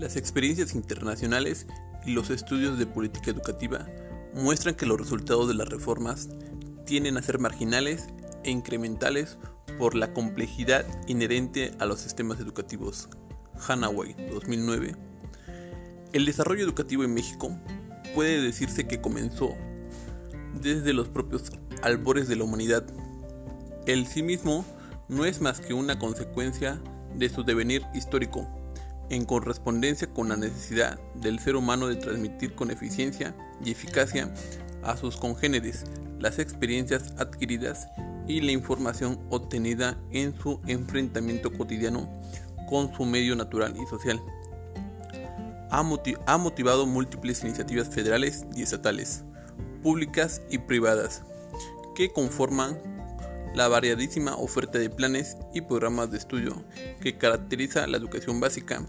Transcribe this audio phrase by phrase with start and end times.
[0.00, 1.66] Las experiencias internacionales
[2.06, 3.86] y los estudios de política educativa
[4.32, 6.30] muestran que los resultados de las reformas
[6.86, 8.06] tienden a ser marginales
[8.42, 9.36] e incrementales
[9.78, 13.10] por la complejidad inherente a los sistemas educativos.
[13.68, 14.96] Hanaway, 2009.
[16.14, 17.54] El desarrollo educativo en México
[18.14, 19.54] puede decirse que comenzó
[20.62, 22.86] desde los propios albores de la humanidad.
[23.86, 24.64] El sí mismo
[25.10, 26.80] no es más que una consecuencia
[27.14, 28.48] de su devenir histórico,
[29.10, 34.32] en correspondencia con la necesidad del ser humano de transmitir con eficiencia y eficacia
[34.82, 35.84] a sus congéneres
[36.18, 37.88] las experiencias adquiridas
[38.26, 42.08] y la información obtenida en su enfrentamiento cotidiano
[42.68, 44.20] con su medio natural y social.
[45.70, 45.82] Ha,
[46.38, 49.24] motivado múltiples iniciativas federales y estatales,
[49.82, 51.22] públicas y privadas,
[51.94, 52.78] que conforman
[53.54, 56.64] la variadísima oferta de planes y programas de estudio
[57.00, 58.84] que caracteriza la educación básica,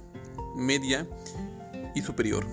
[0.55, 1.07] media
[1.95, 2.45] y superior.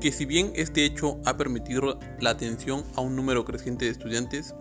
[0.00, 4.54] Que si bien este hecho ha permitido la atención a un número creciente de estudiantes,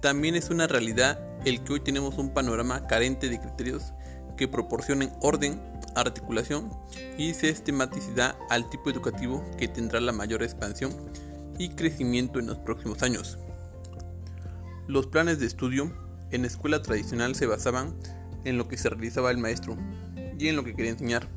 [0.00, 3.92] también es una realidad el que hoy tenemos un panorama carente de criterios
[4.36, 5.60] que proporcionen orden,
[5.94, 6.70] articulación
[7.16, 10.92] y sistematicidad al tipo educativo que tendrá la mayor expansión
[11.58, 13.38] y crecimiento en los próximos años.
[14.86, 15.92] Los planes de estudio
[16.30, 17.94] en la escuela tradicional se basaban
[18.44, 19.76] en lo que se realizaba el maestro
[20.38, 21.28] y en lo que quería enseñar,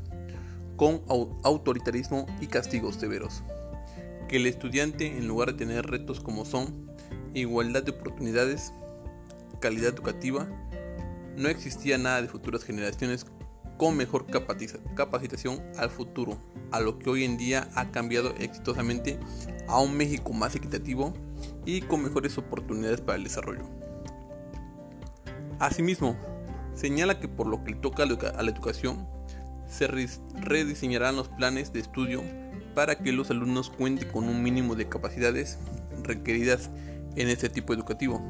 [0.78, 1.02] con
[1.44, 3.44] autoritarismo y castigos severos.
[4.30, 6.88] Que el estudiante, en lugar de tener retos como son
[7.34, 8.72] igualdad de oportunidades,
[9.60, 10.48] calidad educativa,
[11.36, 13.26] no existía nada de futuras generaciones
[13.78, 16.38] con mejor capacitación al futuro,
[16.72, 19.20] a lo que hoy en día ha cambiado exitosamente
[19.68, 21.14] a un México más equitativo
[21.66, 23.64] y con mejores oportunidades para el desarrollo.
[25.60, 26.18] Asimismo,
[26.74, 29.08] señala que por lo que le toca a la educación,
[29.68, 32.24] se rediseñarán los planes de estudio
[32.74, 35.58] para que los alumnos cuenten con un mínimo de capacidades
[36.04, 36.70] requeridas
[37.16, 38.22] en este tipo educativo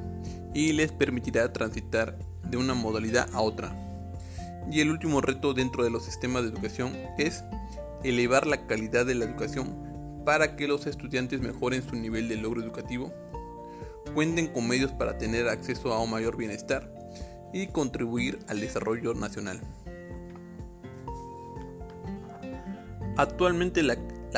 [0.54, 3.76] y les permitirá transitar de una modalidad a otra.
[4.72, 7.44] Y el último reto dentro de los sistemas de educación es
[8.04, 12.62] elevar la calidad de la educación para que los estudiantes mejoren su nivel de logro
[12.62, 13.14] educativo
[14.14, 16.92] cuenten con medios para tener acceso a un mayor bienestar
[17.54, 19.62] y contribuir al desarrollo nacional.
[23.18, 23.98] Actualmente la,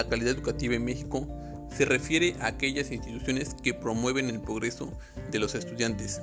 [0.10, 1.28] calidad educativa en México
[1.76, 4.98] se refiere a aquellas instituciones que promueven el progreso
[5.30, 6.22] de los estudiantes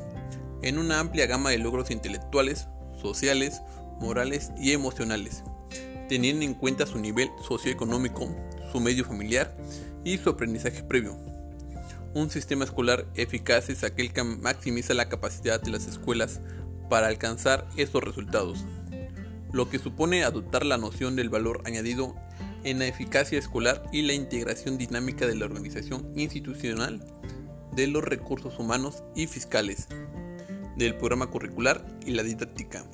[0.62, 2.66] en una amplia gama de logros intelectuales,
[3.00, 3.60] sociales,
[4.00, 5.44] morales y emocionales,
[6.08, 8.34] teniendo en cuenta su nivel socioeconómico,
[8.72, 9.54] su medio familiar
[10.02, 11.18] y su aprendizaje previo.
[12.14, 16.40] Un sistema escolar eficaz es aquel que maximiza la capacidad de las escuelas
[16.88, 18.64] para alcanzar esos resultados,
[19.52, 22.16] lo que supone adoptar la noción del valor añadido
[22.66, 27.00] en la eficacia escolar y la integración dinámica de la organización institucional,
[27.76, 29.86] de los recursos humanos y fiscales,
[30.76, 32.84] del programa curricular y la didáctica,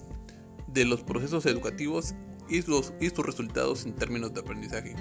[0.66, 2.14] de los procesos educativos
[2.50, 2.92] y, sus
[3.24, 4.94] resultados en términos de aprendizaje.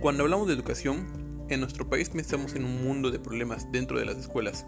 [0.00, 4.04] Cuando hablamos de educación, en nuestro país pensamos en un mundo de problemas dentro de
[4.04, 4.64] las escuelas,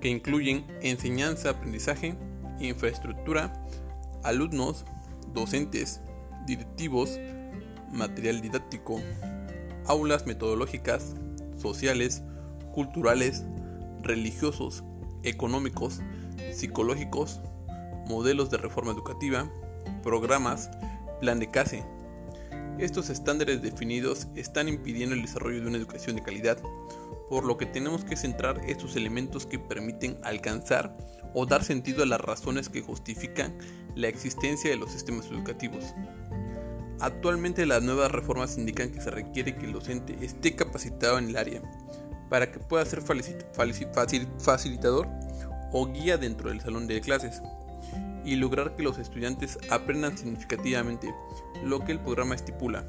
[0.00, 2.16] que incluyen enseñanza, aprendizaje,
[2.58, 3.62] infraestructura,
[4.24, 4.84] alumnos,
[5.32, 6.00] docentes,
[6.46, 7.18] directivos,
[7.94, 9.00] material didáctico,
[9.86, 11.14] aulas metodológicas,
[11.56, 12.22] sociales,
[12.72, 13.44] culturales,
[14.02, 14.84] religiosos,
[15.22, 16.00] económicos,
[16.52, 17.40] psicológicos,
[18.06, 19.50] modelos de reforma educativa,
[20.02, 20.70] programas,
[21.20, 21.84] plan de CASE,
[22.78, 26.58] estos estándares definidos están impidiendo el desarrollo de una educación de calidad,
[27.30, 30.96] por lo que tenemos que centrar estos elementos que permiten alcanzar
[31.34, 33.56] o dar sentido a las razones que justifican
[33.94, 35.94] la existencia de los sistemas educativos.
[37.00, 41.36] Actualmente las nuevas reformas indican que se requiere que el docente esté capacitado en el
[41.36, 41.62] área
[42.30, 45.08] para que pueda ser facilitador
[45.72, 47.42] o guía dentro del salón de clases
[48.24, 51.14] y lograr que los estudiantes aprendan significativamente
[51.62, 52.86] lo que el programa estipula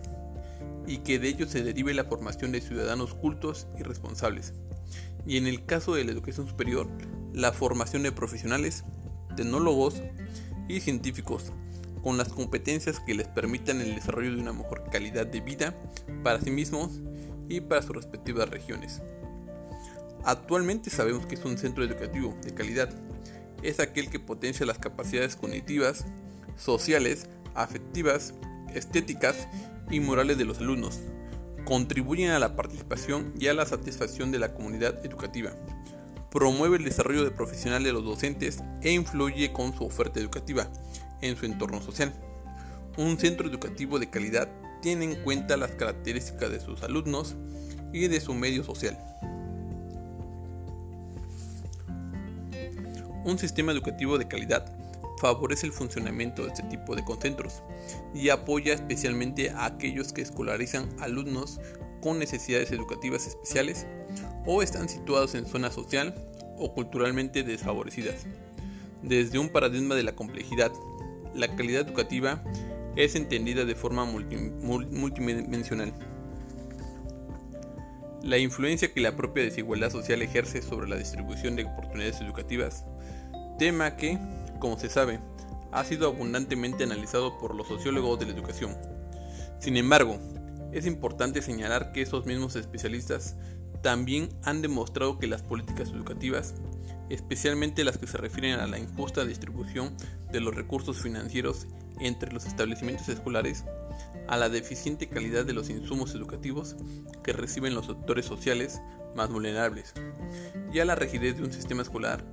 [0.88, 4.54] y que de ello se derive la formación de ciudadanos cultos y responsables.
[5.25, 6.88] Y en el caso de la educación superior,
[7.34, 8.86] la formación de profesionales,
[9.36, 10.02] tecnólogos
[10.69, 11.52] y científicos
[12.06, 15.74] con las competencias que les permitan el desarrollo de una mejor calidad de vida
[16.24, 17.02] para sí mismos
[17.50, 19.02] y para sus respectivas regiones.
[20.24, 22.92] Actualmente sabemos que es un centro educativo de calidad
[23.63, 26.06] es aquel que potencia las capacidades cognitivas,
[26.56, 28.36] sociales, afectivas,
[28.75, 29.48] estéticas
[29.90, 31.00] y morales de los alumnos.
[31.63, 35.54] Contribuyen a la participación y a la satisfacción de la comunidad educativa.
[36.30, 40.69] Promueve el desarrollo de profesional de los docentes e influye con su oferta educativa
[41.22, 42.14] en su entorno social.
[42.98, 44.50] Un centro educativo de calidad
[44.82, 47.36] tiene en cuenta las características de sus alumnos
[47.92, 48.98] y de su medio social.
[53.26, 54.72] Un sistema educativo de calidad
[55.20, 57.64] favorece el funcionamiento de este tipo de concentros
[58.14, 61.60] y apoya especialmente a aquellos que escolarizan alumnos
[62.02, 63.88] con necesidades educativas especiales
[64.46, 66.14] o están situados en zona social
[66.58, 68.28] o culturalmente desfavorecidas.
[69.01, 70.71] Desde un paradigma de la complejidad,
[71.33, 72.44] la calidad educativa
[72.95, 75.94] es entendida de forma multidimensional.
[78.24, 82.86] La influencia que la propia desigualdad social ejerce sobre la distribución de oportunidades educativas,
[83.59, 84.18] tema que,
[84.59, 85.19] como se sabe,
[85.71, 88.75] ha sido abundantemente analizado por los sociólogos de la educación.
[89.59, 90.18] Sin embargo,
[90.71, 93.36] es importante señalar que esos mismos especialistas
[93.81, 96.56] también han demostrado que las políticas educativas,
[97.10, 99.96] especialmente las que se refieren a la injusta distribución
[100.31, 101.68] de los recursos financieros
[102.00, 103.63] entre los establecimientos escolares,
[104.28, 106.75] a la deficiente calidad de los insumos educativos
[107.24, 108.81] que reciben los sectores sociales
[109.16, 109.94] más vulnerables,
[110.74, 112.24] y a la rigidez de un sistema escolar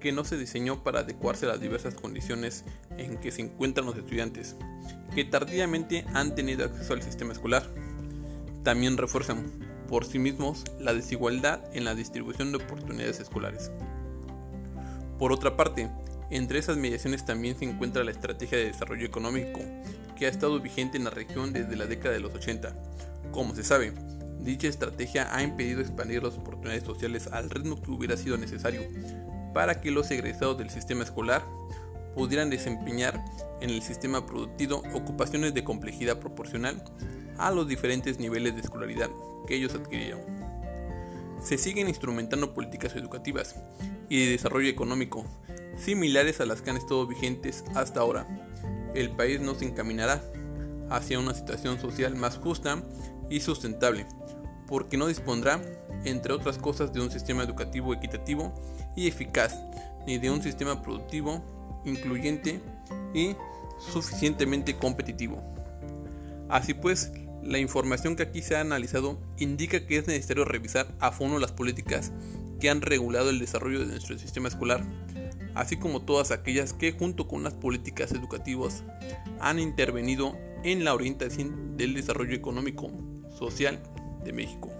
[0.00, 2.64] que no se diseñó para adecuarse a las diversas condiciones
[2.96, 4.56] en que se encuentran los estudiantes,
[5.14, 7.68] que tardíamente han tenido acceso al sistema escolar.
[8.64, 9.50] También refuerzan
[9.88, 13.70] por sí mismos la desigualdad en la distribución de oportunidades escolares.
[15.20, 15.90] Por otra parte,
[16.30, 19.60] entre esas mediaciones también se encuentra la estrategia de desarrollo económico,
[20.16, 22.74] que ha estado vigente en la región desde la década de los 80.
[23.30, 23.92] Como se sabe,
[24.38, 28.80] dicha estrategia ha impedido expandir las oportunidades sociales al ritmo que hubiera sido necesario
[29.52, 31.44] para que los egresados del sistema escolar
[32.14, 33.22] pudieran desempeñar
[33.60, 36.82] en el sistema productivo ocupaciones de complejidad proporcional
[37.36, 39.10] a los diferentes niveles de escolaridad
[39.46, 40.39] que ellos adquirieron.
[41.42, 43.56] Se siguen instrumentando políticas educativas
[44.08, 45.24] y de desarrollo económico
[45.76, 48.26] similares a las que han estado vigentes hasta ahora.
[48.94, 50.22] El país no se encaminará
[50.90, 52.82] hacia una situación social más justa
[53.30, 54.06] y sustentable,
[54.66, 55.62] porque no dispondrá,
[56.04, 58.52] entre otras cosas, de un sistema educativo equitativo
[58.96, 59.58] y eficaz,
[60.06, 61.42] ni de un sistema productivo
[61.84, 62.60] incluyente
[63.14, 63.36] y
[63.78, 65.42] suficientemente competitivo.
[66.48, 71.12] Así pues, la información que aquí se ha analizado indica que es necesario revisar a
[71.12, 72.12] fondo las políticas
[72.60, 74.84] que han regulado el desarrollo de nuestro sistema escolar,
[75.54, 78.84] así como todas aquellas que junto con las políticas educativas
[79.40, 82.90] han intervenido en la orientación del desarrollo económico,
[83.38, 83.82] social
[84.24, 84.79] de México.